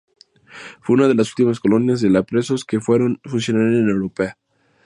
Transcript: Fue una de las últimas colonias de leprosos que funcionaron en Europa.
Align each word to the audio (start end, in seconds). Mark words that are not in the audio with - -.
Fue 0.81 0.95
una 0.95 1.07
de 1.07 1.13
las 1.13 1.29
últimas 1.29 1.59
colonias 1.59 2.01
de 2.01 2.09
leprosos 2.09 2.65
que 2.65 2.79
funcionaron 2.79 3.75
en 3.75 3.87
Europa. 3.87 4.35